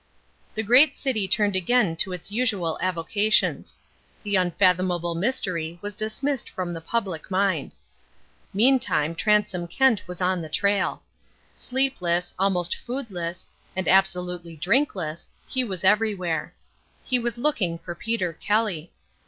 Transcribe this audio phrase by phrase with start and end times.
[0.55, 3.77] The great city turned again to its usual avocations.
[4.23, 7.75] The unfathomable mystery was dismissed from the public mind.
[8.51, 11.03] Meantime Transome Kent was on the trail.
[11.53, 13.45] Sleepless, almost foodless,
[13.75, 16.55] and absolutely drinkless, he was everywhere.
[17.03, 18.91] He was looking for Peter Kelly.